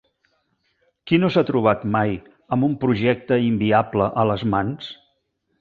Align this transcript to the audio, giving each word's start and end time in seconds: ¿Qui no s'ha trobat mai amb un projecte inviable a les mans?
¿Qui 1.11 1.19
no 1.23 1.29
s'ha 1.35 1.43
trobat 1.49 1.83
mai 1.97 2.17
amb 2.57 2.69
un 2.71 2.75
projecte 2.85 3.41
inviable 3.51 4.11
a 4.23 4.29
les 4.33 4.51
mans? 4.57 4.93